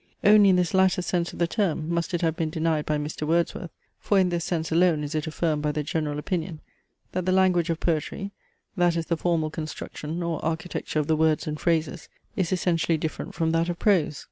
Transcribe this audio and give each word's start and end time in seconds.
Only 0.23 0.49
in 0.49 0.55
this 0.55 0.73
latter 0.73 1.03
sense 1.03 1.31
of 1.31 1.37
the 1.37 1.45
term 1.45 1.87
must 1.87 2.11
it 2.15 2.21
have 2.21 2.35
been 2.35 2.49
denied 2.49 2.87
by 2.87 2.97
Mr. 2.97 3.27
Wordsworth 3.27 3.69
(for 3.99 4.17
in 4.17 4.29
this 4.29 4.43
sense 4.43 4.71
alone 4.71 5.03
is 5.03 5.13
it 5.13 5.27
affirmed 5.27 5.61
by 5.61 5.71
the 5.71 5.83
general 5.83 6.17
opinion) 6.17 6.59
that 7.11 7.27
the 7.27 7.31
language 7.31 7.69
of 7.69 7.79
poetry 7.79 8.31
(that 8.75 8.95
is 8.95 9.05
the 9.05 9.15
formal 9.15 9.51
construction, 9.51 10.23
or 10.23 10.43
architecture, 10.43 10.97
of 10.99 11.05
the 11.05 11.15
words 11.15 11.45
and 11.45 11.59
phrases) 11.59 12.09
is 12.35 12.51
essentially 12.51 12.97
different 12.97 13.35
from 13.35 13.51
that 13.51 13.69
of 13.69 13.77
prose. 13.77 14.19